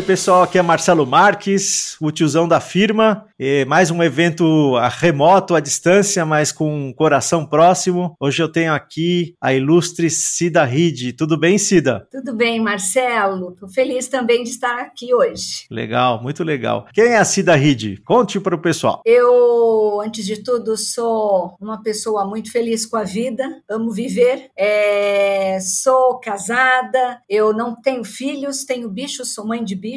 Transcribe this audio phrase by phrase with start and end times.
[0.00, 3.26] Oi, pessoal, aqui é Marcelo Marques, o tiozão da firma.
[3.38, 8.14] E mais um evento remoto, à distância, mas com um coração próximo.
[8.18, 11.12] Hoje eu tenho aqui a ilustre Cida Ride.
[11.12, 12.06] Tudo bem, Cida?
[12.10, 13.52] Tudo bem, Marcelo.
[13.52, 15.66] Estou feliz também de estar aqui hoje.
[15.70, 16.86] Legal, muito legal.
[16.94, 17.98] Quem é a Cida Ride?
[18.02, 19.02] Conte para o pessoal.
[19.04, 24.50] Eu, antes de tudo, sou uma pessoa muito feliz com a vida, amo viver.
[24.56, 29.89] É, sou casada, eu não tenho filhos, tenho bichos, sou mãe de bichos.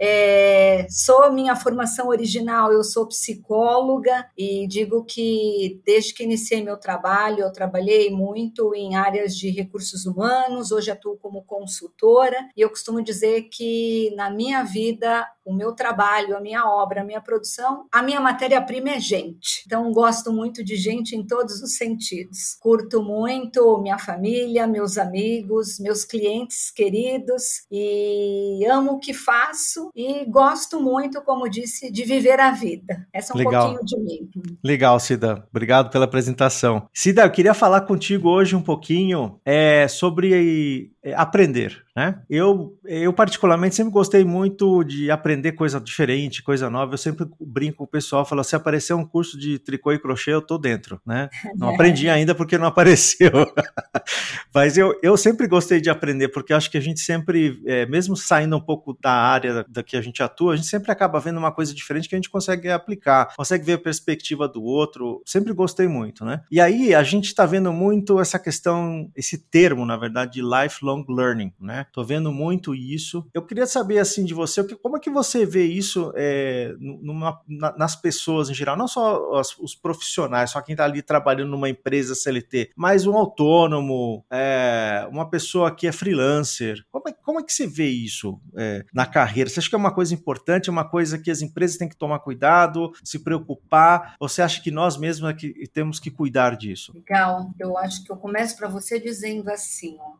[0.00, 6.76] É, sou minha formação original, eu sou psicóloga e digo que desde que iniciei meu
[6.76, 12.70] trabalho, eu trabalhei muito em áreas de recursos humanos, hoje atuo como consultora e eu
[12.70, 17.86] costumo dizer que na minha vida, o meu trabalho, a minha obra, a minha produção,
[17.90, 19.62] a minha matéria-prima é gente.
[19.66, 22.56] Então, gosto muito de gente em todos os sentidos.
[22.60, 30.24] Curto muito minha família, meus amigos, meus clientes queridos e amo o que faço e
[30.24, 33.06] gosto muito, como disse, de viver a vida.
[33.12, 33.74] Essa é um Legal.
[33.74, 34.30] pouquinho de mim.
[34.64, 35.46] Legal, Cida.
[35.50, 36.88] Obrigado pela apresentação.
[36.94, 41.84] Cida, eu queria falar contigo hoje um pouquinho é, sobre aprender.
[41.98, 42.16] Né?
[42.30, 46.94] Eu, eu, particularmente, sempre gostei muito de aprender coisa diferente, coisa nova.
[46.94, 50.32] Eu sempre brinco com o pessoal, falo, se aparecer um curso de tricô e crochê,
[50.32, 51.28] eu tô dentro, né?
[51.56, 53.32] Não aprendi ainda porque não apareceu.
[54.54, 58.16] Mas eu, eu sempre gostei de aprender, porque acho que a gente sempre, é, mesmo
[58.16, 61.18] saindo um pouco da área da, da, que a gente atua, a gente sempre acaba
[61.18, 65.20] vendo uma coisa diferente que a gente consegue aplicar, consegue ver a perspectiva do outro.
[65.26, 66.42] Sempre gostei muito, né?
[66.48, 70.97] E aí a gente está vendo muito essa questão, esse termo, na verdade, de lifelong
[71.08, 71.86] learning, né?
[71.92, 73.26] Tô vendo muito isso.
[73.34, 77.76] Eu queria saber assim de você, como é que você vê isso é, numa, na,
[77.76, 81.68] nas pessoas em geral, não só os, os profissionais, só quem está ali trabalhando numa
[81.68, 86.84] empresa CLT, mas um autônomo, é, uma pessoa que é freelancer.
[86.90, 89.50] Como é, como é que você vê isso é, na carreira?
[89.50, 91.96] Você acha que é uma coisa importante, é uma coisa que as empresas têm que
[91.96, 94.14] tomar cuidado, se preocupar?
[94.20, 96.92] Ou você acha que nós mesmos é que temos que cuidar disso?
[96.94, 97.50] Legal.
[97.58, 100.14] Eu acho que eu começo para você dizendo assim: ó,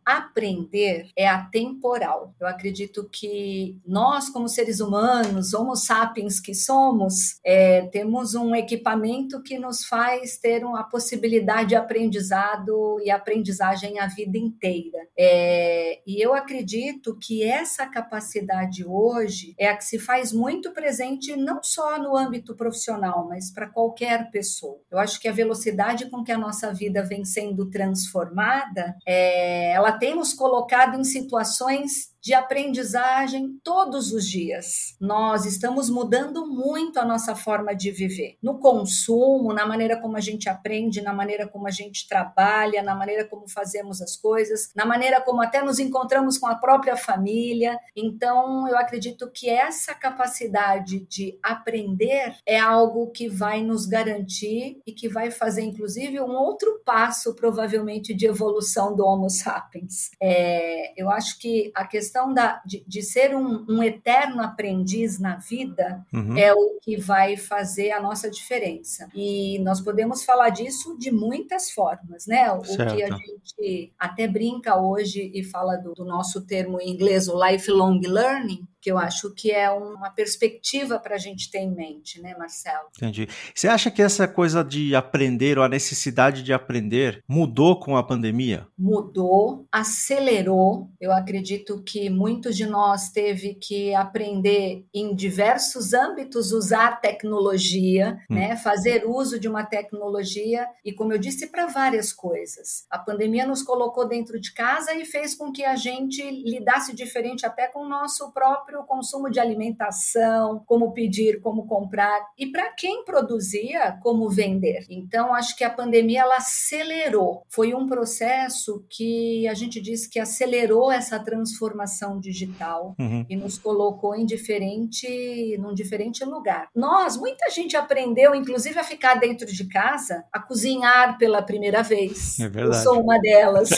[1.17, 2.35] é a temporal.
[2.41, 9.43] Eu acredito que nós, como seres humanos, homo sapiens que somos, é, temos um equipamento
[9.43, 14.99] que nos faz ter a possibilidade de aprendizado e aprendizagem a vida inteira.
[15.17, 21.37] É, e eu acredito que essa capacidade hoje é a que se faz muito presente
[21.37, 24.81] não só no âmbito profissional, mas para qualquer pessoa.
[24.91, 29.93] Eu acho que a velocidade com que a nossa vida vem sendo transformada, é, ela
[29.93, 34.97] tem nos colocado em situações de aprendizagem todos os dias.
[35.01, 38.37] Nós estamos mudando muito a nossa forma de viver.
[38.43, 42.95] No consumo, na maneira como a gente aprende, na maneira como a gente trabalha, na
[42.95, 47.79] maneira como fazemos as coisas, na maneira como até nos encontramos com a própria família.
[47.97, 54.93] Então, eu acredito que essa capacidade de aprender é algo que vai nos garantir e
[54.93, 60.11] que vai fazer, inclusive, um outro passo, provavelmente, de evolução do Homo sapiens.
[60.21, 65.19] É, eu acho que a questão questão da, de, de ser um, um, eterno aprendiz
[65.19, 66.37] na vida uhum.
[66.37, 69.09] é o que vai fazer a nossa diferença.
[69.15, 72.51] E nós podemos falar disso de muitas formas, né?
[72.53, 72.97] O certo.
[72.97, 77.39] que a gente até brinca hoje e fala do, do nosso termo em inglês, o
[77.47, 82.21] lifelong learning, que eu acho que é uma perspectiva para a gente ter em mente,
[82.21, 82.89] né, Marcelo?
[82.97, 83.29] Entendi.
[83.55, 88.03] Você acha que essa coisa de aprender ou a necessidade de aprender mudou com a
[88.03, 88.67] pandemia?
[88.79, 90.91] Mudou, acelerou.
[91.01, 98.35] Eu acredito que muitos de nós teve que aprender em diversos âmbitos usar tecnologia, hum.
[98.35, 102.87] né, fazer uso de uma tecnologia e, como eu disse, para várias coisas.
[102.91, 107.47] A pandemia nos colocou dentro de casa e fez com que a gente lidasse diferente
[107.47, 112.71] até com o nosso próprio próprio consumo de alimentação, como pedir, como comprar e para
[112.73, 114.85] quem produzia, como vender.
[114.91, 117.45] Então, acho que a pandemia ela acelerou.
[117.49, 123.25] Foi um processo que a gente diz que acelerou essa transformação digital uhum.
[123.29, 126.69] e nos colocou em diferente, num diferente lugar.
[126.75, 132.39] Nós, muita gente aprendeu, inclusive, a ficar dentro de casa, a cozinhar pela primeira vez.
[132.39, 132.77] É verdade.
[132.77, 133.71] Eu sou uma delas.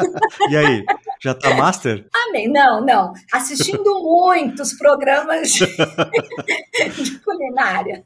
[0.48, 0.84] e aí,
[1.20, 2.06] já tá master?
[2.28, 2.48] Amém.
[2.48, 3.12] Não, não.
[3.32, 5.66] Assistindo muito muitos programas de,
[7.02, 8.04] de culinária.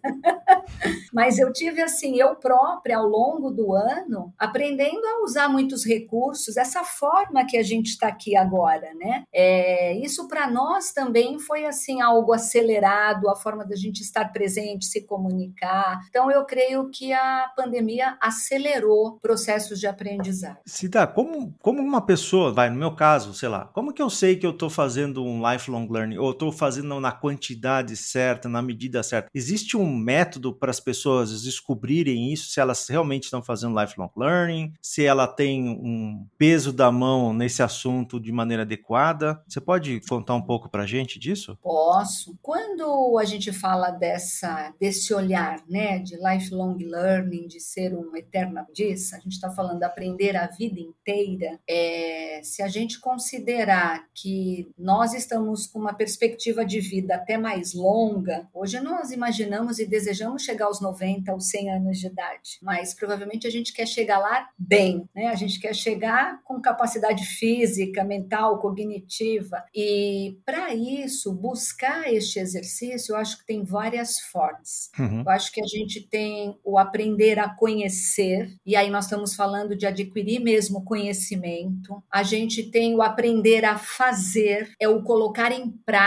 [1.12, 6.56] Mas eu tive assim, eu própria, ao longo do ano, aprendendo a usar muitos recursos,
[6.56, 9.25] essa forma que a gente está aqui agora, né?
[9.32, 14.87] É, isso para nós também foi assim algo acelerado, a forma da gente estar presente,
[14.87, 16.00] se comunicar.
[16.08, 20.62] Então eu creio que a pandemia acelerou processos de aprendizagem.
[20.64, 24.37] Cida, como, como uma pessoa, vai, no meu caso, sei lá, como que eu sei
[24.37, 26.21] que eu estou fazendo um lifelong learning?
[26.24, 29.28] Ou estou fazendo na quantidade certa, na medida certa.
[29.34, 34.72] Existe um método para as pessoas descobrirem isso, se elas realmente estão fazendo lifelong learning,
[34.80, 39.42] se ela tem um peso da mão nesse assunto de maneira adequada?
[39.48, 41.58] Você pode contar um pouco para a gente disso?
[41.62, 42.36] Posso.
[42.42, 48.58] Quando a gente fala dessa, desse olhar, né, de lifelong learning, de ser um eterno
[48.58, 51.58] aprendiz, a gente está falando de aprender a vida inteira.
[51.69, 56.11] É, se a gente considerar que nós estamos com uma perspectiva
[56.66, 61.70] de vida até mais longa, hoje nós imaginamos e desejamos chegar aos 90, aos 100
[61.70, 65.28] anos de idade, mas provavelmente a gente quer chegar lá bem, né?
[65.28, 69.64] A gente quer chegar com capacidade física, mental, cognitiva.
[69.74, 74.90] E para isso, buscar este exercício, eu acho que tem várias formas.
[74.98, 75.22] Uhum.
[75.22, 79.76] Eu acho que a gente tem o aprender a conhecer, e aí nós estamos falando
[79.76, 82.02] de adquirir mesmo conhecimento.
[82.10, 86.01] A gente tem o aprender a fazer, é o colocar em prática,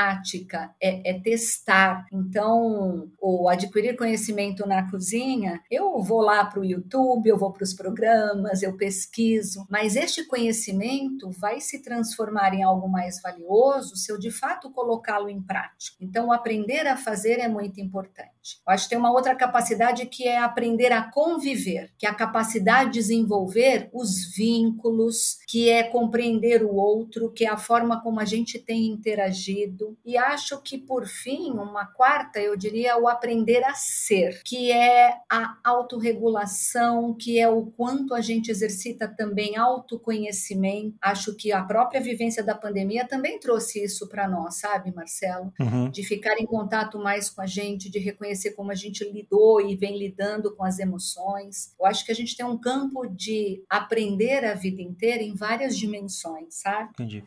[0.81, 2.05] é, é testar.
[2.11, 7.63] Então, o adquirir conhecimento na cozinha, eu vou lá para o YouTube, eu vou para
[7.63, 14.11] os programas, eu pesquiso, mas este conhecimento vai se transformar em algo mais valioso se
[14.11, 15.97] eu de fato colocá-lo em prática.
[16.01, 18.61] Então, aprender a fazer é muito importante.
[18.67, 22.13] Eu acho que tem uma outra capacidade que é aprender a conviver, que é a
[22.13, 28.19] capacidade de desenvolver os vínculos, que é compreender o outro, que é a forma como
[28.19, 29.84] a gente tem interagido.
[30.05, 35.15] E acho que, por fim, uma quarta, eu diria, o aprender a ser, que é
[35.29, 40.95] a autorregulação, que é o quanto a gente exercita também autoconhecimento.
[41.01, 45.53] Acho que a própria vivência da pandemia também trouxe isso para nós, sabe, Marcelo?
[45.59, 45.89] Uhum.
[45.89, 49.75] De ficar em contato mais com a gente, de reconhecer como a gente lidou e
[49.75, 51.73] vem lidando com as emoções.
[51.79, 55.77] Eu acho que a gente tem um campo de aprender a vida inteira em várias
[55.77, 56.89] dimensões, sabe?
[56.91, 57.23] Entendi.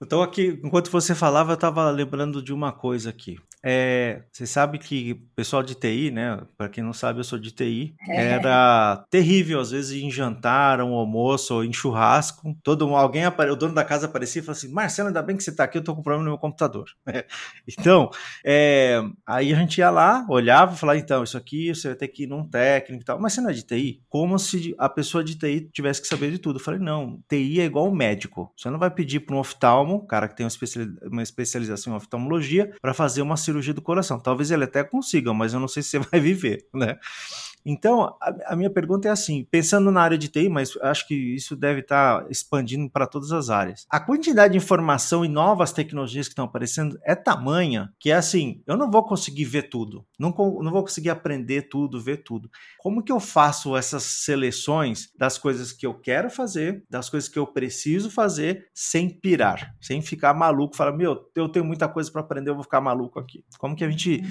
[0.00, 3.38] Então, aqui, enquanto você falava, eu estava lembrando de uma coisa aqui.
[3.66, 6.38] É, você sabe que pessoal de TI, né?
[6.54, 7.94] Para quem não sabe, eu sou de TI.
[8.06, 8.32] É.
[8.32, 12.54] Era terrível, às vezes, em jantar, um almoço ou em churrasco.
[12.62, 15.48] Todo alguém, o dono da casa aparecia e falava assim: Marcelo, ainda bem que você
[15.48, 16.84] está aqui, eu estou com problema no meu computador.
[17.66, 18.10] então,
[18.44, 22.08] é, aí a gente ia lá, olhava e falava: então, isso aqui você vai ter
[22.08, 23.18] que ir num técnico e tal.
[23.18, 24.02] Mas você não é de TI?
[24.10, 26.58] Como se a pessoa de TI tivesse que saber de tudo.
[26.58, 28.52] Eu falei: não, TI é igual médico.
[28.54, 30.46] Você não vai pedir para um oftalmo, cara que tem
[31.10, 34.18] uma especialização em oftalmologia, para fazer uma cirurgia cirurgia do coração.
[34.18, 36.98] Talvez ele até consiga, mas eu não sei se você vai viver, né?
[37.64, 41.14] Então, a, a, minha pergunta é assim: pensando na área de TI, mas acho que
[41.14, 43.86] isso deve estar tá expandindo para todas as áreas.
[43.88, 48.62] A quantidade de informação e novas tecnologias que estão aparecendo é tamanha que é assim:
[48.66, 52.50] eu não vou conseguir ver tudo, não, não vou conseguir aprender tudo, ver tudo.
[52.78, 57.38] Como que eu faço essas seleções das coisas que eu quero fazer, das coisas que
[57.38, 60.76] eu preciso fazer, sem pirar, sem ficar maluco?
[60.76, 63.44] Falar, meu, eu tenho muita coisa para aprender, eu vou ficar maluco aqui.
[63.58, 64.22] Como que a gente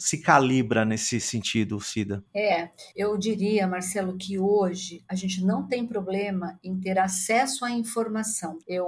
[0.00, 2.24] se calibra nesse sentido, Cida?
[2.34, 7.70] É, eu diria, Marcelo, que hoje a gente não tem problema em ter acesso à
[7.70, 8.58] informação.
[8.66, 8.86] Eu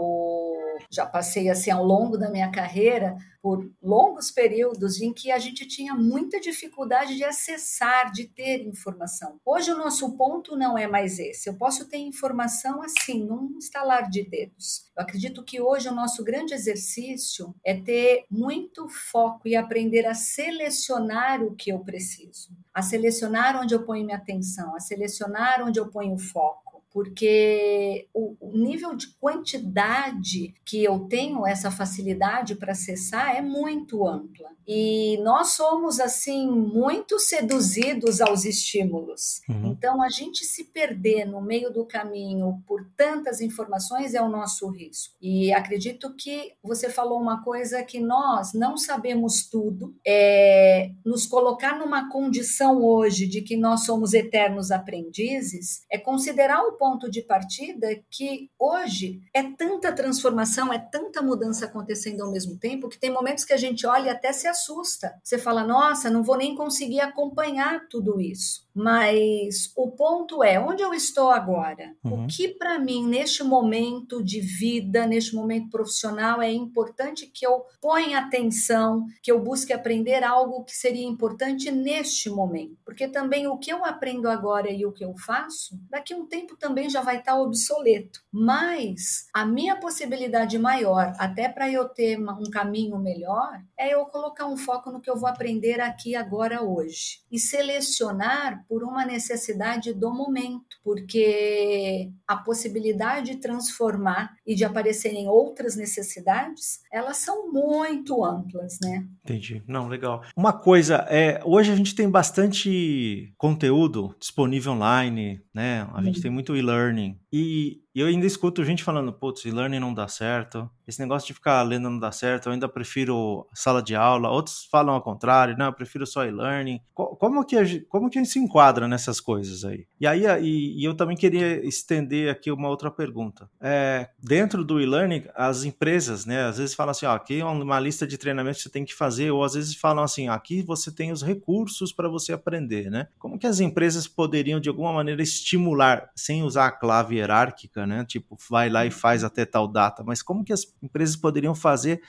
[0.90, 5.66] já passei assim ao longo da minha carreira por longos períodos em que a gente
[5.66, 9.38] tinha muita dificuldade de acessar, de ter informação.
[9.44, 11.50] Hoje o nosso ponto não é mais esse.
[11.50, 14.90] Eu posso ter informação assim, num estalar de dedos.
[14.96, 20.14] Eu acredito que hoje o nosso grande exercício é ter muito foco e aprender a
[20.14, 25.78] selecionar o que eu preciso, a selecionar onde eu ponho minha atenção, a selecionar onde
[25.78, 26.63] eu ponho o foco
[26.94, 34.48] porque o, nível de quantidade que eu tenho essa facilidade para acessar é muito ampla.
[34.66, 39.42] E nós somos, assim, muito seduzidos aos estímulos.
[39.48, 39.72] Uhum.
[39.72, 44.68] Então, a gente se perder no meio do caminho por tantas informações é o nosso
[44.70, 45.16] risco.
[45.20, 49.94] E acredito que você falou uma coisa que nós não sabemos tudo.
[50.06, 56.72] É nos colocar numa condição hoje de que nós somos eternos aprendizes é considerar o
[56.84, 62.90] ponto de partida que hoje é tanta transformação, é tanta mudança acontecendo ao mesmo tempo
[62.90, 65.18] que tem momentos que a gente olha e até se assusta.
[65.24, 68.63] Você fala, nossa, não vou nem conseguir acompanhar tudo isso.
[68.74, 71.94] Mas o ponto é, onde eu estou agora?
[72.02, 72.24] Uhum.
[72.24, 77.64] O que para mim, neste momento de vida, neste momento profissional, é importante que eu
[77.80, 82.76] ponha atenção, que eu busque aprender algo que seria importante neste momento.
[82.84, 86.26] Porque também o que eu aprendo agora e o que eu faço, daqui a um
[86.26, 88.20] tempo também já vai estar obsoleto.
[88.32, 94.46] Mas a minha possibilidade maior, até para eu ter um caminho melhor, é eu colocar
[94.46, 97.22] um foco no que eu vou aprender aqui agora hoje.
[97.30, 105.28] E selecionar por uma necessidade do momento, porque a possibilidade de transformar e de aparecerem
[105.28, 109.06] outras necessidades, elas são muito amplas, né?
[109.24, 109.62] Entendi.
[109.66, 110.22] Não, legal.
[110.36, 115.88] Uma coisa, é, hoje a gente tem bastante conteúdo disponível online, né?
[115.94, 117.18] A gente tem muito e-learning.
[117.36, 121.62] E eu ainda escuto gente falando, putz, e-learning não dá certo, esse negócio de ficar
[121.62, 124.30] lendo não dá certo, eu ainda prefiro sala de aula.
[124.30, 126.80] Outros falam ao contrário, não, eu prefiro só e-learning.
[126.92, 129.86] Como que, a, como que a gente se enquadra nessas coisas aí?
[129.98, 133.48] E aí, e, e eu também queria estender aqui uma outra pergunta.
[133.60, 137.80] É, dentro do e-learning, as empresas, né, às vezes falam assim, ó, aqui é uma
[137.80, 140.92] lista de treinamentos que você tem que fazer, ou às vezes falam assim, aqui você
[140.92, 143.08] tem os recursos para você aprender, né?
[143.18, 148.04] Como que as empresas poderiam, de alguma maneira, estimular, sem usar a clave hierárquica, né?
[148.04, 150.02] Tipo, vai lá e faz até tal data.
[150.04, 152.00] Mas como que as empresas poderiam fazer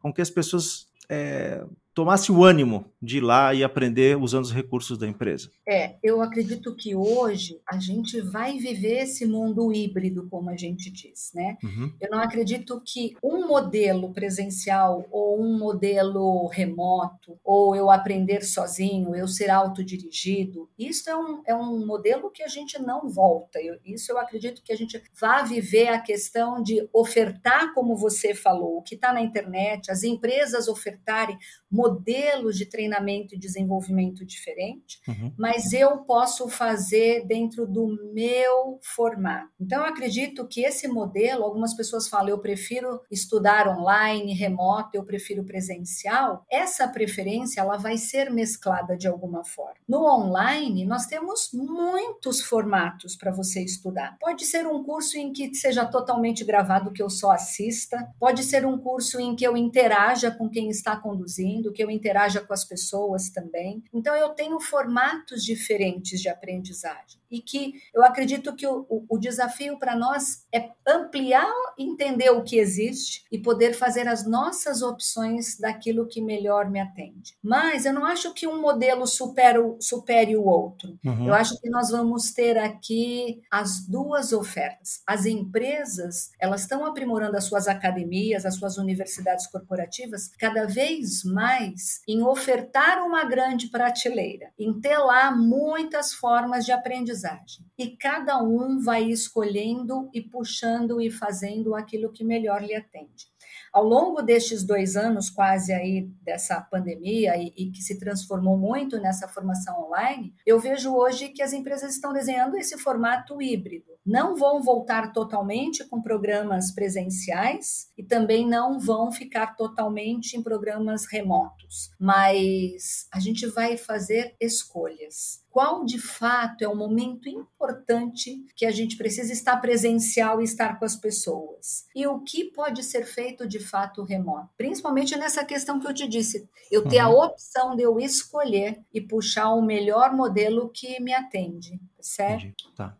[0.00, 4.52] com que as pessoas é, tomasse o ânimo de ir lá e aprender usando os
[4.52, 5.50] recursos da empresa?
[5.66, 10.90] É, eu acredito que hoje a gente vai viver esse mundo híbrido, como a gente
[10.90, 11.56] diz, né?
[11.62, 11.92] Uhum.
[12.00, 19.14] Eu não acredito que um modelo presencial ou um modelo remoto, ou eu aprender sozinho,
[19.14, 23.60] eu ser autodirigido, isso é um, é um modelo que a gente não volta.
[23.60, 28.34] Eu, isso eu acredito que a gente vai viver a questão de ofertar, como você
[28.34, 31.38] falou, o que está na internet, as empresas ofertarem
[31.84, 35.32] modelos de treinamento e desenvolvimento diferente, uhum.
[35.38, 39.50] mas eu posso fazer dentro do meu formato.
[39.60, 45.04] Então, eu acredito que esse modelo, algumas pessoas falam, eu prefiro estudar online, remoto, eu
[45.04, 46.44] prefiro presencial.
[46.50, 49.74] Essa preferência, ela vai ser mesclada de alguma forma.
[49.86, 54.16] No online, nós temos muitos formatos para você estudar.
[54.18, 58.64] Pode ser um curso em que seja totalmente gravado, que eu só assista, pode ser
[58.64, 62.64] um curso em que eu interaja com quem está conduzindo, que eu interaja com as
[62.64, 63.82] pessoas também.
[63.92, 69.18] Então, eu tenho formatos diferentes de aprendizagem e que eu acredito que o, o, o
[69.18, 75.58] desafio para nós é ampliar, entender o que existe e poder fazer as nossas opções
[75.58, 77.36] daquilo que melhor me atende.
[77.42, 80.96] Mas eu não acho que um modelo supere, supere o outro.
[81.04, 81.26] Uhum.
[81.26, 85.02] Eu acho que nós vamos ter aqui as duas ofertas.
[85.04, 91.63] As empresas, elas estão aprimorando as suas academias, as suas universidades corporativas cada vez mais
[92.08, 97.64] em ofertar uma grande prateleira, em ter lá muitas formas de aprendizagem.
[97.78, 103.33] E cada um vai escolhendo e puxando e fazendo aquilo que melhor lhe atende.
[103.74, 109.00] Ao longo destes dois anos, quase aí dessa pandemia e, e, que se transformou muito
[109.00, 113.90] nessa formação online, eu vejo hoje que as empresas estão desenhando esse formato híbrido.
[114.06, 121.06] Não vão voltar totalmente com programas presenciais e também não vão ficar totalmente em programas
[121.06, 128.66] remotos, mas a gente vai fazer escolhas qual de fato é o momento importante que
[128.66, 131.86] a gente precisa estar presencial e estar com as pessoas.
[131.94, 134.48] E o que pode ser feito de fato remoto.
[134.56, 137.20] Principalmente nessa questão que eu te disse, eu ter uhum.
[137.20, 142.70] a opção de eu escolher e puxar o melhor modelo que me atende certo?
[142.76, 142.94] Tá.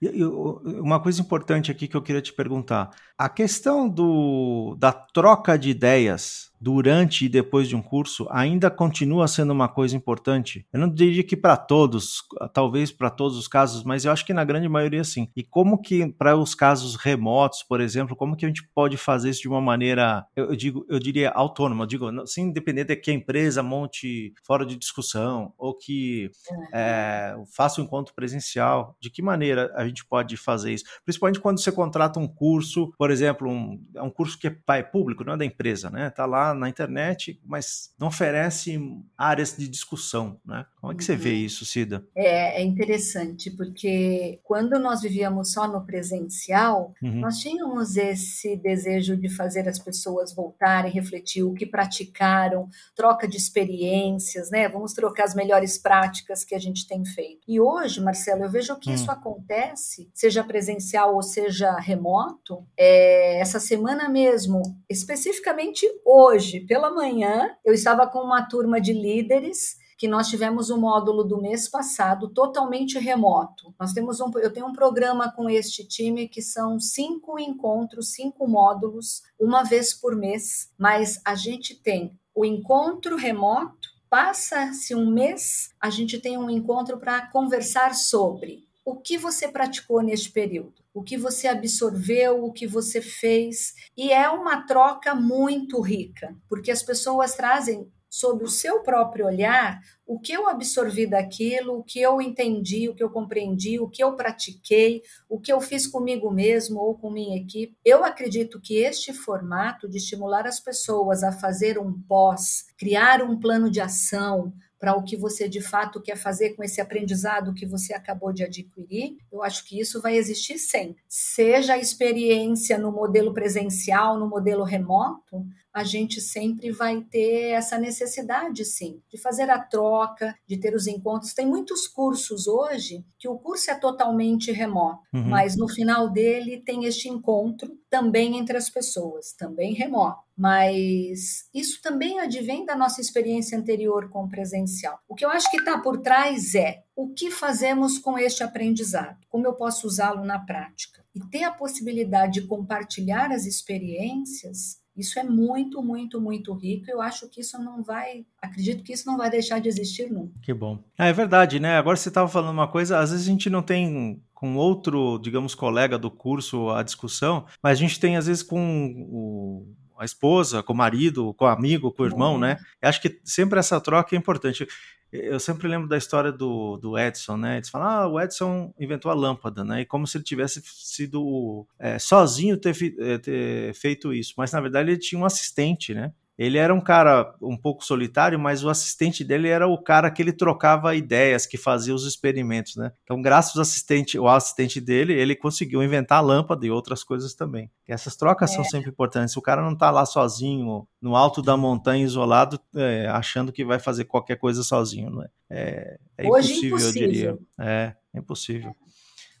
[0.00, 4.92] E, e, uma coisa importante aqui que eu queria te perguntar: a questão do, da
[4.92, 10.66] troca de ideias durante e depois de um curso ainda continua sendo uma coisa importante.
[10.72, 14.32] Eu não diria que para todos, talvez para todos os casos, mas eu acho que
[14.32, 15.28] na grande maioria sim.
[15.36, 19.30] E como que para os casos remotos, por exemplo, como que a gente pode fazer
[19.30, 23.10] isso de uma maneira, eu digo, eu diria autônoma, eu digo, sem depender de que
[23.10, 26.30] a empresa monte fora de discussão ou que
[26.72, 30.84] é, faça um encontro presencial de que maneira a gente pode fazer isso?
[31.04, 35.24] Principalmente quando você contrata um curso, por exemplo, um, é um curso que é público,
[35.24, 36.08] não é da empresa, né?
[36.08, 38.78] Está lá na internet, mas não oferece
[39.16, 40.66] áreas de discussão, né?
[40.86, 41.36] Como é que você vê uhum.
[41.36, 42.06] isso, Cida?
[42.14, 47.18] É, é interessante, porque quando nós vivíamos só no presencial, uhum.
[47.18, 53.36] nós tínhamos esse desejo de fazer as pessoas voltarem, refletir o que praticaram, troca de
[53.36, 54.68] experiências, né?
[54.68, 57.40] Vamos trocar as melhores práticas que a gente tem feito.
[57.48, 58.94] E hoje, Marcelo, eu vejo que hum.
[58.94, 62.64] isso acontece, seja presencial ou seja remoto.
[62.78, 69.84] É, essa semana mesmo, especificamente hoje, pela manhã, eu estava com uma turma de líderes
[69.96, 73.74] que nós tivemos um módulo do mês passado totalmente remoto.
[73.78, 78.46] Nós temos um, eu tenho um programa com este time que são cinco encontros, cinco
[78.46, 85.70] módulos, uma vez por mês, mas a gente tem o encontro remoto Passa-se um mês,
[85.80, 91.02] a gente tem um encontro para conversar sobre o que você praticou neste período, o
[91.02, 93.74] que você absorveu, o que você fez.
[93.96, 99.80] E é uma troca muito rica, porque as pessoas trazem sob o seu próprio olhar,
[100.06, 104.02] o que eu absorvi daquilo, o que eu entendi, o que eu compreendi, o que
[104.02, 107.76] eu pratiquei, o que eu fiz comigo mesmo ou com minha equipe.
[107.84, 113.38] Eu acredito que este formato de estimular as pessoas a fazer um pós, criar um
[113.38, 117.66] plano de ação, para o que você de fato quer fazer com esse aprendizado que
[117.66, 121.02] você acabou de adquirir, eu acho que isso vai existir sempre.
[121.08, 125.44] Seja a experiência no modelo presencial, no modelo remoto,
[125.76, 130.86] a gente sempre vai ter essa necessidade, sim, de fazer a troca, de ter os
[130.86, 131.34] encontros.
[131.34, 135.28] Tem muitos cursos hoje que o curso é totalmente remoto, uhum.
[135.28, 140.24] mas no final dele tem este encontro também entre as pessoas, também remoto.
[140.34, 144.98] Mas isso também advém da nossa experiência anterior com o presencial.
[145.06, 149.18] O que eu acho que está por trás é o que fazemos com este aprendizado?
[149.28, 151.04] Como eu posso usá-lo na prática?
[151.14, 156.90] E ter a possibilidade de compartilhar as experiências isso é muito, muito, muito rico.
[156.90, 160.32] Eu acho que isso não vai, acredito que isso não vai deixar de existir nunca.
[160.42, 160.82] Que bom.
[160.98, 161.76] É, é verdade, né?
[161.76, 165.54] Agora você estava falando uma coisa, às vezes a gente não tem com outro, digamos,
[165.54, 169.66] colega do curso a discussão, mas a gente tem às vezes com o
[169.98, 172.40] a esposa, com o marido, com o amigo, com o irmão, uhum.
[172.40, 172.58] né?
[172.82, 174.66] Eu acho que sempre essa troca é importante.
[175.12, 177.56] Eu sempre lembro da história do, do Edson, né?
[177.56, 179.82] Eles falam, ah, o Edson inventou a lâmpada, né?
[179.82, 184.34] E como se ele tivesse sido é, sozinho ter, é, ter feito isso.
[184.36, 186.12] Mas na verdade ele tinha um assistente, né?
[186.38, 190.20] Ele era um cara um pouco solitário, mas o assistente dele era o cara que
[190.20, 192.92] ele trocava ideias, que fazia os experimentos, né?
[193.04, 197.34] Então, graças ao assistente, ao assistente dele, ele conseguiu inventar a lâmpada e outras coisas
[197.34, 197.70] também.
[197.88, 198.54] E essas trocas é.
[198.54, 199.36] são sempre importantes.
[199.36, 203.78] O cara não está lá sozinho, no alto da montanha, isolado, é, achando que vai
[203.78, 205.28] fazer qualquer coisa sozinho, não é?
[205.48, 207.38] É, é impossível, impossível, eu diria.
[207.58, 208.76] É, é impossível.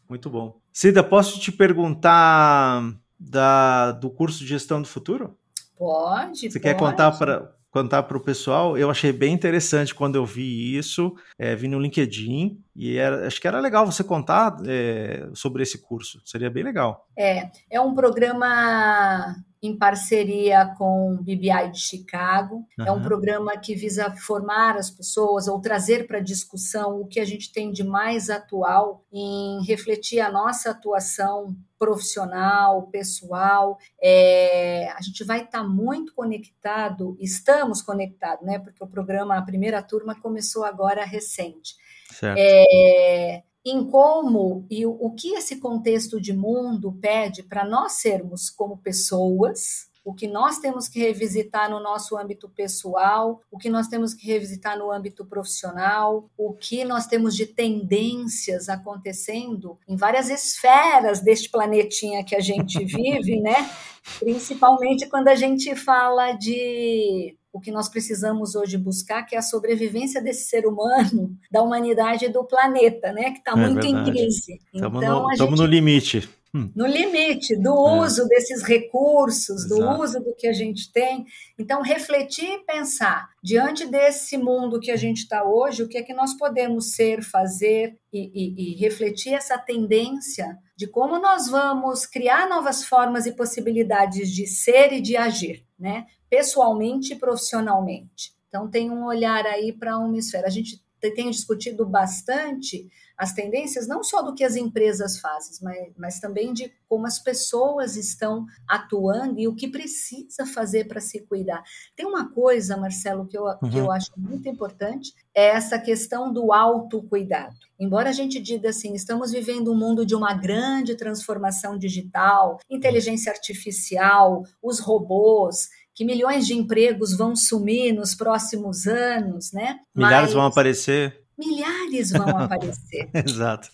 [0.08, 0.58] Muito bom.
[0.72, 2.82] Cida, posso te perguntar
[3.18, 5.36] da, do curso de gestão do futuro?
[5.76, 6.38] Pode.
[6.38, 6.60] Você pode.
[6.60, 8.78] quer contar para contar para o pessoal?
[8.78, 13.38] Eu achei bem interessante quando eu vi isso, é, vi no LinkedIn e era, acho
[13.38, 16.20] que era legal você contar é, sobre esse curso.
[16.24, 17.06] Seria bem legal.
[17.16, 19.36] É, é um programa
[19.66, 22.66] em parceria com o BBI de Chicago.
[22.78, 22.86] Uhum.
[22.86, 27.24] É um programa que visa formar as pessoas ou trazer para discussão o que a
[27.24, 33.78] gente tem de mais atual em refletir a nossa atuação profissional, pessoal.
[34.02, 38.58] É, a gente vai estar tá muito conectado, estamos conectados, né?
[38.58, 41.74] Porque o programa, a primeira turma começou agora recente.
[42.12, 42.38] Certo.
[42.38, 48.78] É, em como e o, que esse contexto de mundo pede para nós sermos como
[48.78, 54.14] pessoas, o que nós temos que revisitar no nosso âmbito pessoal, o que nós temos
[54.14, 61.18] que revisitar no âmbito profissional, o que nós temos de tendências acontecendo em várias esferas
[61.20, 63.68] deste planetinha que a gente vive, né?
[64.20, 69.42] Principalmente quando a gente fala de o que nós precisamos hoje buscar, que é a
[69.42, 73.30] sobrevivência desse ser humano, da humanidade e do planeta, né?
[73.30, 74.10] Que está é muito verdade.
[74.10, 74.60] em crise.
[74.74, 76.28] Estamos então, no, gente, no limite.
[76.54, 76.70] Hum.
[76.76, 78.00] No limite do é.
[78.02, 79.80] uso desses recursos, Exato.
[79.80, 81.24] do uso do que a gente tem.
[81.58, 86.02] Então, refletir e pensar, diante desse mundo que a gente está hoje, o que é
[86.02, 92.04] que nós podemos ser, fazer e, e, e refletir essa tendência de como nós vamos
[92.04, 96.06] criar novas formas e possibilidades de ser e de agir, né?
[96.28, 98.34] pessoalmente e profissionalmente.
[98.48, 100.46] Então, tem um olhar aí para uma esfera.
[100.46, 105.92] A gente tem discutido bastante as tendências, não só do que as empresas fazem, mas,
[105.96, 111.20] mas também de como as pessoas estão atuando e o que precisa fazer para se
[111.20, 111.62] cuidar.
[111.96, 113.70] Tem uma coisa, Marcelo, que eu, uhum.
[113.70, 117.56] que eu acho muito importante, é essa questão do autocuidado.
[117.80, 123.32] Embora a gente diga assim, estamos vivendo um mundo de uma grande transformação digital, inteligência
[123.32, 129.78] artificial, os robôs, que milhões de empregos vão sumir nos próximos anos, né?
[129.94, 131.22] Milhares Mas vão aparecer.
[131.38, 133.08] Milhares vão aparecer.
[133.14, 133.70] Exato.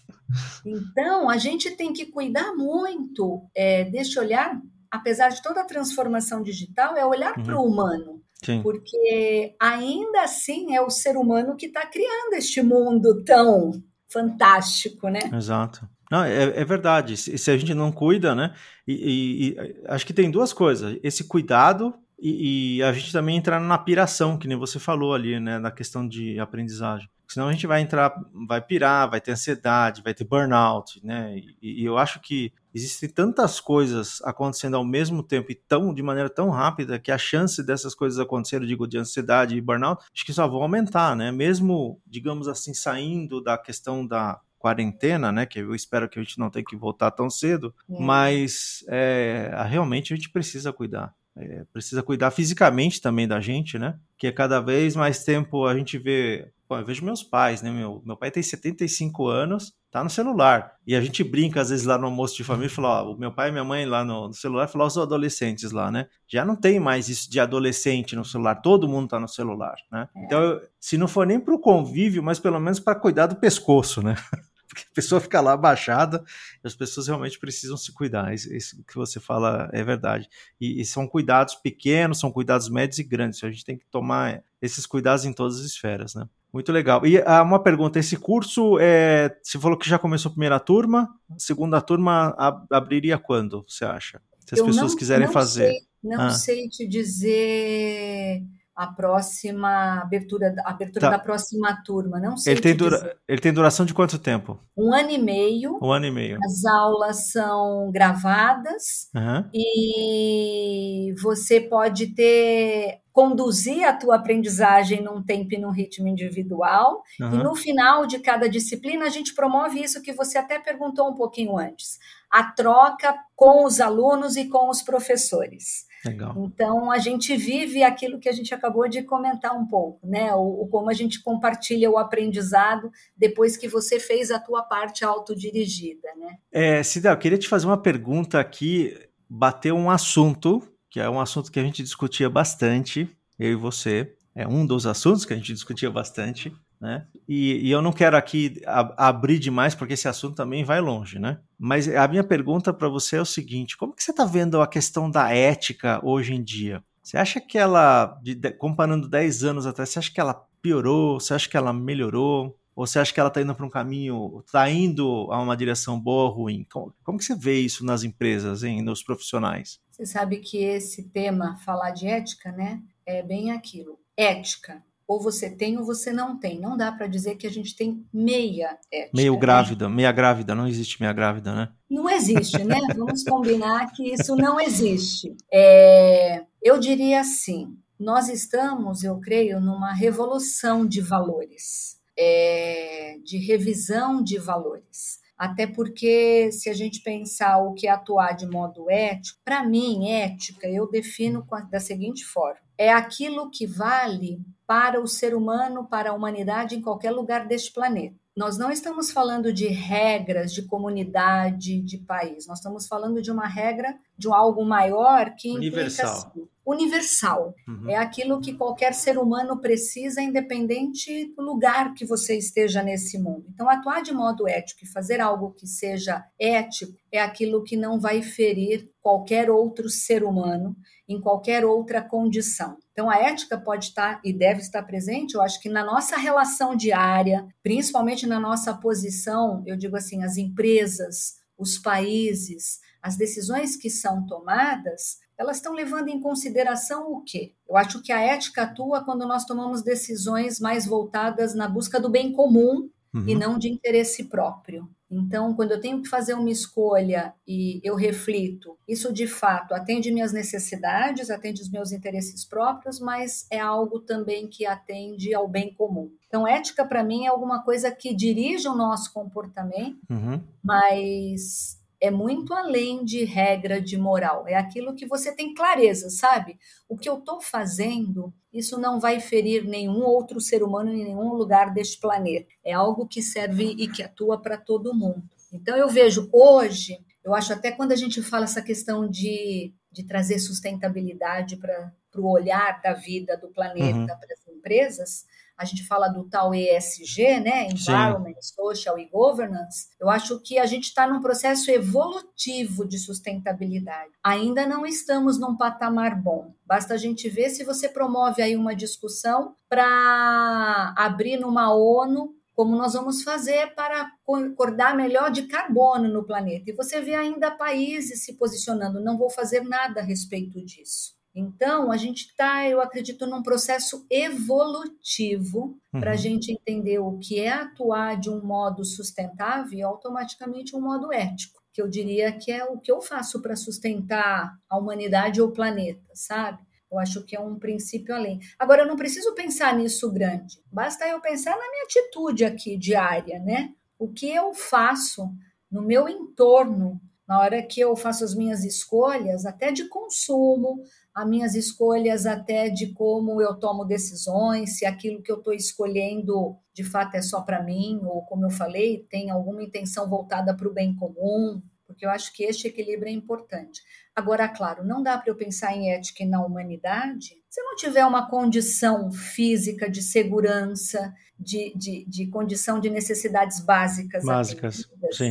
[0.65, 4.57] Então, a gente tem que cuidar muito é, deste olhar,
[4.89, 7.43] apesar de toda a transformação digital, é olhar uhum.
[7.43, 8.23] para o humano.
[8.45, 8.63] Sim.
[8.63, 13.73] Porque ainda assim é o ser humano que está criando este mundo tão
[14.09, 15.21] fantástico, né?
[15.35, 15.89] Exato.
[16.09, 17.17] Não, é, é, verdade.
[17.17, 18.55] Se, se, a gente não cuida, né?
[18.87, 20.99] E, e, e, acho que tem duas coisas.
[21.03, 25.41] Esse cuidado e, e, a gente também entrar na piração, que nem você falou ali,
[25.41, 27.11] né, na questão de aprendizagem.
[27.27, 28.15] Senão a gente vai entrar,
[28.47, 31.35] vai pirar, vai ter ansiedade, vai ter burnout, né?
[31.61, 36.03] E, e eu acho que existem tantas coisas acontecendo ao mesmo tempo e tão de
[36.03, 40.27] maneira tão rápida que a chance dessas coisas acontecerem, digo, de ansiedade e burnout, acho
[40.27, 41.33] que só vão aumentar, né?
[41.33, 45.45] Mesmo, digamos assim, saindo da questão da quarentena, né?
[45.45, 47.99] Que eu espero que a gente não tenha que voltar tão cedo, é.
[47.99, 51.13] mas é, realmente a gente precisa cuidar.
[51.37, 53.99] É, precisa cuidar fisicamente também da gente, né?
[54.19, 56.51] Que é cada vez mais tempo a gente vê.
[56.69, 57.71] Bom, eu vejo meus pais, né?
[57.71, 60.75] Meu, meu pai tem 75 anos, tá no celular.
[60.87, 63.33] E a gente brinca, às vezes, lá no almoço de família, fala, ó, o meu
[63.33, 66.07] pai e minha mãe lá no, no celular, falar os adolescentes lá, né?
[66.27, 70.09] Já não tem mais isso de adolescente no celular, todo mundo tá no celular, né?
[70.15, 70.25] É.
[70.25, 73.37] Então, eu, se não for nem para o convívio, mas pelo menos para cuidar do
[73.37, 74.17] pescoço, né?
[74.73, 76.25] porque a pessoa fica lá abaixada
[76.65, 78.33] as pessoas realmente precisam se cuidar.
[78.33, 80.29] Isso, isso que você fala é verdade.
[80.61, 83.43] E, e, são cuidados pequenos, são cuidados médios e grandes.
[83.43, 86.27] A gente tem que tomar esses cuidados em todas as esferas, né?
[86.53, 87.05] Muito legal.
[87.07, 91.09] E ah, uma pergunta: esse curso, é, você falou que já começou a primeira turma,
[91.31, 94.21] a segunda turma ab abriria quando, você acha?
[94.47, 95.69] Se as Eu pessoas não, quiserem não fazer.
[95.69, 96.31] Sei, não ah.
[96.31, 98.43] sei te dizer
[98.83, 101.11] a próxima abertura, a abertura tá.
[101.11, 102.19] da próxima turma.
[102.19, 102.55] Não sei.
[102.55, 104.59] Ele tem, dura, ele tem duração de quanto tempo?
[104.77, 105.79] Um ano e meio.
[105.81, 106.39] Um ano e meio.
[106.45, 109.45] As aulas são gravadas uhum.
[109.55, 117.03] e você pode ter conduzir a tua aprendizagem num tempo e num ritmo individual.
[117.21, 117.35] Uhum.
[117.35, 121.15] E no final de cada disciplina, a gente promove isso que você até perguntou um
[121.15, 121.99] pouquinho antes:
[122.31, 125.92] a troca com os alunos e com os professores.
[126.05, 126.35] Legal.
[126.37, 130.35] Então a gente vive aquilo que a gente acabou de comentar um pouco, né?
[130.35, 135.05] O, o, como a gente compartilha o aprendizado depois que você fez a tua parte
[135.05, 136.37] autodirigida, né?
[136.51, 141.21] É, Cida, eu queria te fazer uma pergunta aqui, bater um assunto, que é um
[141.21, 144.13] assunto que a gente discutia bastante, eu e você.
[144.35, 147.07] É um dos assuntos que a gente discutia bastante, né?
[147.29, 151.17] E, e eu não quero aqui a, abrir demais, porque esse assunto também vai longe,
[151.17, 151.39] né?
[151.57, 154.67] Mas a minha pergunta para você é o seguinte: como que você está vendo a
[154.67, 156.83] questão da ética hoje em dia?
[157.01, 161.21] Você acha que ela, de, comparando 10 anos atrás, você acha que ela piorou?
[161.21, 162.59] Você acha que ela melhorou?
[162.75, 166.01] Ou você acha que ela está indo para um caminho, está indo a uma direção
[166.01, 166.67] boa ou ruim?
[166.73, 169.79] Como, como que você vê isso nas empresas, hein, nos profissionais?
[169.91, 173.99] Você sabe que esse tema, falar de ética, né, é bem aquilo.
[174.17, 176.61] Ética ou você tem ou você não tem.
[176.61, 179.11] Não dá para dizer que a gente tem meia ética.
[179.15, 179.39] Meio né?
[179.39, 179.95] grávida, né?
[179.95, 181.69] meia grávida, não existe meia grávida, né?
[181.91, 182.79] Não existe, né?
[182.97, 185.37] Vamos combinar que isso não existe.
[185.53, 194.23] É, eu diria assim: nós estamos, eu creio, numa revolução de valores, é, de revisão
[194.23, 195.23] de valores.
[195.39, 200.09] Até porque, se a gente pensar o que é atuar de modo ético, para mim,
[200.09, 206.11] ética eu defino da seguinte forma: é aquilo que vale para o ser humano, para
[206.11, 208.17] a humanidade em qualquer lugar deste planeta.
[208.37, 212.47] Nós não estamos falando de regras de comunidade, de país.
[212.47, 216.07] Nós estamos falando de uma regra de algo maior que universal.
[216.07, 217.55] implica assim, universal.
[217.69, 217.91] Uhum.
[217.91, 223.45] É aquilo que qualquer ser humano precisa, independente do lugar que você esteja nesse mundo.
[223.53, 228.01] Então, atuar de modo ético e fazer algo que seja ético é aquilo que não
[228.01, 230.75] vai ferir qualquer outro ser humano
[231.07, 232.79] em qualquer outra condição.
[232.93, 236.77] Então, a ética pode estar e deve estar presente, eu acho que na nossa relação
[236.77, 243.89] diária, principalmente na nossa posição, eu digo assim, as empresas, os países, as decisões que
[243.89, 247.55] são tomadas, elas estão levando em consideração o quê?
[247.69, 252.11] Eu acho que a ética atua quando nós tomamos decisões mais voltadas na busca do
[252.11, 253.29] bem comum uhum.
[253.29, 254.89] e não de interesse próprio.
[255.13, 260.11] Então, quando eu tenho que fazer uma escolha e eu reflito, isso de fato atende
[260.11, 265.75] minhas necessidades, atende os meus interesses próprios, mas é algo também que atende ao bem
[265.75, 266.11] comum.
[266.27, 270.41] Então, ética para mim é alguma coisa que dirige o nosso comportamento, uhum.
[270.65, 274.45] mas é muito além de regra de moral.
[274.49, 276.59] É aquilo que você tem clareza, sabe?
[276.89, 281.33] O que eu estou fazendo, isso não vai ferir nenhum outro ser humano em nenhum
[281.33, 282.49] lugar deste planeta.
[282.65, 285.23] É algo que serve e que atua para todo mundo.
[285.53, 290.03] Então eu vejo hoje, eu acho até quando a gente fala essa questão de, de
[290.03, 294.07] trazer sustentabilidade para o olhar da vida do planeta uhum.
[294.07, 295.25] para as empresas,
[295.63, 297.69] a gente fala do tal ESG, né?
[297.69, 298.55] Environment, Sim.
[298.57, 304.11] Social e Governance, eu acho que a gente está num processo evolutivo de sustentabilidade.
[304.25, 306.53] Ainda não estamos num patamar bom.
[306.67, 312.77] Basta a gente ver se você promove aí uma discussão para abrir numa ONU como
[312.77, 316.71] nós vamos fazer para acordar melhor de carbono no planeta.
[316.71, 321.22] E você vê ainda países se posicionando, não vou fazer nada a respeito disso.
[321.35, 326.01] Então, a gente está, eu acredito, num processo evolutivo uhum.
[326.01, 330.81] para a gente entender o que é atuar de um modo sustentável e automaticamente um
[330.81, 335.41] modo ético, que eu diria que é o que eu faço para sustentar a humanidade
[335.41, 336.59] ou o planeta, sabe?
[336.91, 338.39] Eu acho que é um princípio além.
[338.59, 343.39] Agora, eu não preciso pensar nisso grande, basta eu pensar na minha atitude aqui diária,
[343.39, 343.73] né?
[343.99, 345.31] O que eu faço
[345.71, 347.01] no meu entorno
[347.33, 350.83] na hora que eu faço as minhas escolhas, até de consumo,
[351.15, 356.59] as minhas escolhas até de como eu tomo decisões, se aquilo que eu estou escolhendo
[356.75, 360.69] de fato é só para mim, ou como eu falei, tem alguma intenção voltada para
[360.69, 363.81] o bem comum, porque eu acho que este equilíbrio é importante.
[364.15, 368.05] Agora, claro, não dá para eu pensar em ética e na humanidade se não tiver
[368.05, 374.23] uma condição física de segurança, de, de, de condição de necessidades básicas.
[374.23, 375.31] Básicas, sim.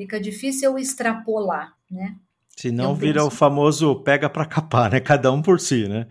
[0.00, 2.16] Fica difícil eu extrapolar, né?
[2.56, 4.98] Se não vira o famoso pega para capar, né?
[4.98, 6.06] Cada um por si, né?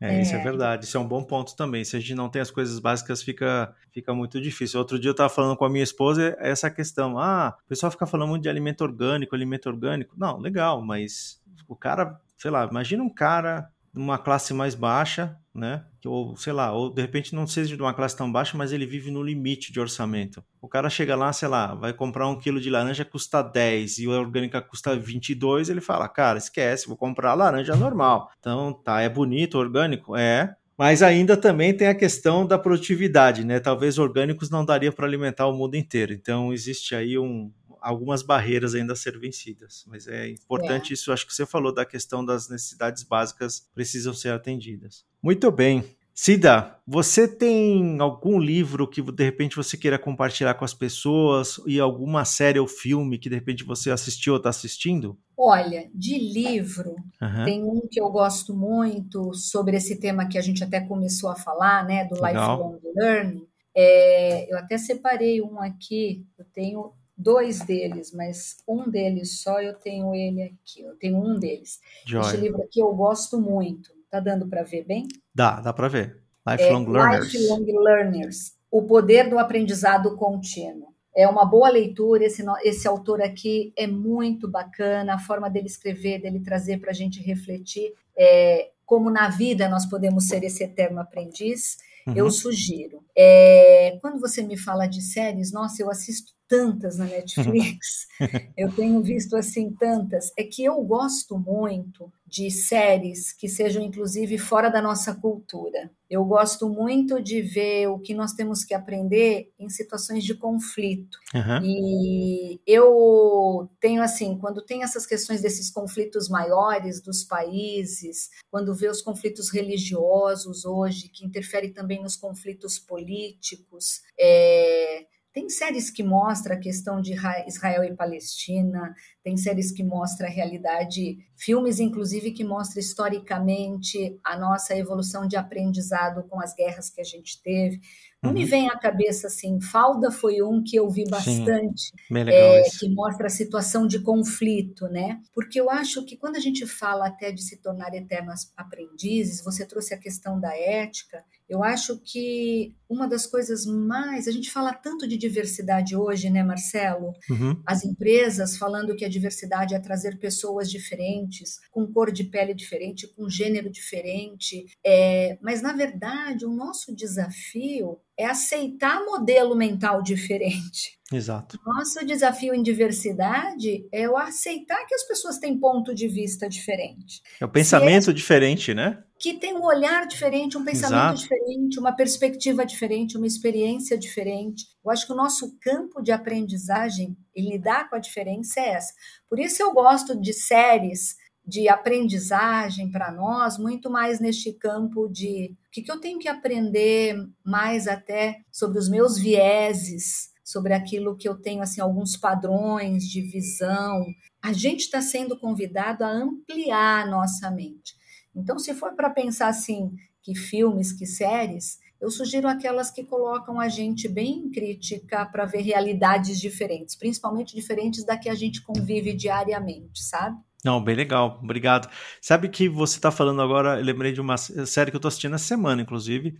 [0.00, 0.84] É, é, isso é verdade.
[0.84, 1.84] Isso é um bom ponto também.
[1.84, 4.80] Se a gente não tem as coisas básicas, fica, fica muito difícil.
[4.80, 7.16] Outro dia eu estava falando com a minha esposa essa questão.
[7.16, 10.16] Ah, o pessoal fica falando muito de alimento orgânico, alimento orgânico.
[10.18, 15.84] Não, legal, mas o cara, sei lá, imagina um cara numa classe mais baixa, né?
[16.04, 18.84] Ou sei lá, ou de repente não seja de uma classe tão baixa, mas ele
[18.84, 20.42] vive no limite de orçamento.
[20.60, 24.06] O cara chega lá, sei lá, vai comprar um quilo de laranja custa 10 e
[24.06, 28.30] a orgânica custa 22, ele fala, cara, esquece, vou comprar a laranja normal.
[28.40, 30.16] Então, tá, é bonito, orgânico?
[30.16, 33.60] É, mas ainda também tem a questão da produtividade, né?
[33.60, 36.12] Talvez orgânicos não daria para alimentar o mundo inteiro.
[36.12, 37.52] Então existe aí um,
[37.84, 39.84] algumas barreiras ainda a ser vencidas.
[39.86, 40.94] Mas é importante é.
[40.94, 45.04] isso, acho que você falou da questão das necessidades básicas precisam ser atendidas.
[45.22, 45.84] Muito bem.
[46.16, 51.80] Cida, você tem algum livro que de repente você queira compartilhar com as pessoas e
[51.80, 55.18] alguma série ou filme que de repente você assistiu ou está assistindo?
[55.36, 57.44] Olha, de livro, uhum.
[57.44, 61.34] tem um que eu gosto muito sobre esse tema que a gente até começou a
[61.34, 62.56] falar, né, do Legal.
[62.56, 63.46] lifelong learning.
[63.76, 69.74] É, eu até separei um aqui, eu tenho dois deles, mas um deles só eu
[69.74, 70.82] tenho ele aqui.
[70.82, 71.80] Eu tenho um deles.
[72.06, 72.22] Joia.
[72.22, 73.90] Este livro aqui eu gosto muito.
[74.10, 75.08] Tá dando para ver bem?
[75.34, 76.22] Dá, dá para ver.
[76.46, 77.32] Lifelong é, Learners.
[77.32, 78.56] Lifelong Learners.
[78.70, 80.94] O poder do aprendizado contínuo.
[81.16, 82.24] É uma boa leitura.
[82.24, 85.14] Esse, esse autor aqui é muito bacana.
[85.14, 89.86] A forma dele escrever, dele trazer para a gente refletir é, como na vida nós
[89.86, 91.78] podemos ser esse eterno aprendiz.
[92.06, 92.14] Uhum.
[92.14, 93.02] Eu sugiro.
[93.16, 98.06] É, quando você me fala de séries, nossa, eu assisto tantas na Netflix,
[98.56, 104.38] eu tenho visto assim tantas, é que eu gosto muito de séries que sejam inclusive
[104.38, 105.90] fora da nossa cultura.
[106.10, 111.18] Eu gosto muito de ver o que nós temos que aprender em situações de conflito.
[111.34, 111.64] Uhum.
[111.64, 118.88] E eu tenho assim, quando tem essas questões desses conflitos maiores dos países, quando vê
[118.88, 126.54] os conflitos religiosos hoje, que interferem também nos conflitos políticos, é, tem séries que mostram
[126.54, 127.12] a questão de
[127.48, 134.38] Israel e Palestina, tem séries que mostram a realidade, filmes inclusive que mostram historicamente a
[134.38, 137.80] nossa evolução de aprendizado com as guerras que a gente teve.
[138.22, 138.36] Não uhum.
[138.36, 141.92] me vem à cabeça assim, Falda foi um que eu vi bastante,
[142.28, 145.20] é, que mostra a situação de conflito, né?
[145.34, 149.66] Porque eu acho que quando a gente fala até de se tornar eternos aprendizes, você
[149.66, 154.26] trouxe a questão da ética, eu acho que uma das coisas mais.
[154.26, 157.12] A gente fala tanto de diversidade hoje, né, Marcelo?
[157.28, 157.60] Uhum.
[157.66, 163.06] As empresas falando que a diversidade é trazer pessoas diferentes, com cor de pele diferente,
[163.14, 164.66] com gênero diferente.
[164.84, 170.98] É, mas, na verdade, o nosso desafio é aceitar modelo mental diferente.
[171.12, 171.58] Exato.
[171.66, 177.22] Nosso desafio em diversidade é o aceitar que as pessoas têm ponto de vista diferente.
[177.40, 179.02] É o pensamento é, diferente, né?
[179.24, 181.22] Que tem um olhar diferente, um pensamento Exato.
[181.22, 184.66] diferente, uma perspectiva diferente, uma experiência diferente.
[184.84, 188.92] Eu acho que o nosso campo de aprendizagem e lidar com a diferença é essa.
[189.26, 195.56] Por isso eu gosto de séries de aprendizagem para nós, muito mais neste campo de
[195.68, 201.16] o que, que eu tenho que aprender mais até sobre os meus vieses, sobre aquilo
[201.16, 204.04] que eu tenho, assim, alguns padrões de visão.
[204.42, 208.03] A gente está sendo convidado a ampliar a nossa mente.
[208.34, 209.92] Então, se for para pensar assim,
[210.22, 215.62] que filmes, que séries, eu sugiro aquelas que colocam a gente bem crítica para ver
[215.62, 220.36] realidades diferentes, principalmente diferentes da que a gente convive diariamente, sabe?
[220.64, 221.90] Não, bem legal, obrigado.
[222.20, 225.34] Sabe que você está falando agora, eu lembrei de uma série que eu estou assistindo
[225.34, 226.36] essa semana, inclusive.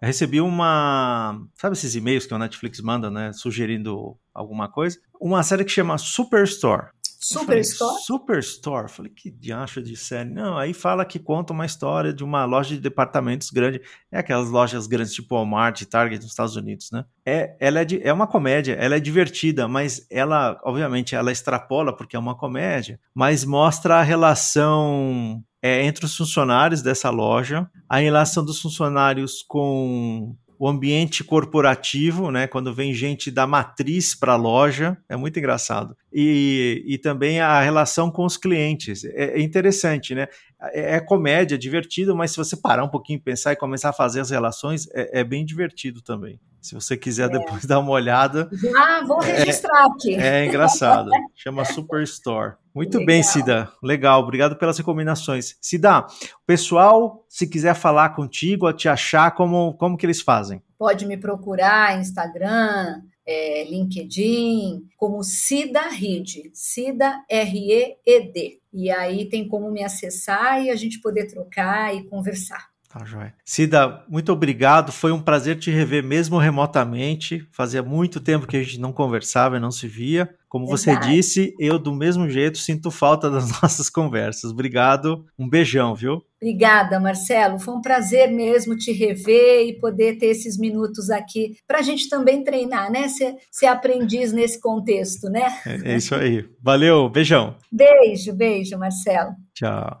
[0.00, 1.46] Eu recebi uma.
[1.54, 3.32] Sabe esses e-mails que o Netflix manda, né?
[3.34, 4.98] Sugerindo alguma coisa?
[5.20, 6.88] Uma série que chama Superstore.
[7.22, 8.00] Superstore?
[8.02, 8.88] Superstore.
[8.88, 10.30] Falei, que diacho de série.
[10.30, 13.82] Não, aí fala que conta uma história de uma loja de departamentos grande.
[14.10, 17.04] É aquelas lojas grandes tipo Walmart, Target nos Estados Unidos, né?
[17.26, 21.94] É, ela é, de, é uma comédia, ela é divertida, mas ela, obviamente, ela extrapola
[21.94, 27.98] porque é uma comédia, mas mostra a relação é, entre os funcionários dessa loja, a
[27.98, 32.46] relação dos funcionários com o ambiente corporativo, né?
[32.46, 35.96] Quando vem gente da matriz para a loja, é muito engraçado.
[36.12, 39.02] E, e também a relação com os clientes.
[39.06, 40.28] É, é interessante, né?
[40.62, 43.94] É, é, comédia, é divertido, mas se você parar um pouquinho, pensar e começar a
[43.94, 46.38] fazer as relações, é, é bem divertido também.
[46.60, 47.38] Se você quiser é.
[47.38, 48.50] depois dar uma olhada.
[48.76, 50.14] Ah, vou é, registrar aqui.
[50.14, 51.10] É engraçado.
[51.34, 52.54] Chama Superstore.
[52.74, 53.06] Muito Legal.
[53.06, 53.72] bem, Cida.
[53.82, 54.22] Legal.
[54.22, 55.56] Obrigado pelas recomendações.
[55.60, 60.62] Cida, o pessoal, se quiser falar contigo, te achar, como, como que eles fazem?
[60.78, 68.59] Pode me procurar Instagram, é, LinkedIn, como Cida Reed, Cida R-E-E-D.
[68.72, 72.69] E aí tem como me acessar e a gente poder trocar e conversar.
[72.92, 73.32] Tá, joia.
[73.44, 74.90] Cida, muito obrigado.
[74.90, 77.46] Foi um prazer te rever mesmo remotamente.
[77.52, 80.28] Fazia muito tempo que a gente não conversava e não se via.
[80.48, 81.06] Como Verdade.
[81.06, 84.50] você disse, eu do mesmo jeito sinto falta das nossas conversas.
[84.50, 85.24] Obrigado.
[85.38, 86.20] Um beijão, viu?
[86.42, 87.60] Obrigada, Marcelo.
[87.60, 92.08] Foi um prazer mesmo te rever e poder ter esses minutos aqui para a gente
[92.08, 93.06] também treinar, né?
[93.06, 95.46] Ser, ser aprendiz nesse contexto, né?
[95.64, 96.44] É, é isso aí.
[96.60, 97.54] Valeu, beijão.
[97.70, 99.30] Beijo, beijo, Marcelo.
[99.54, 100.00] Tchau.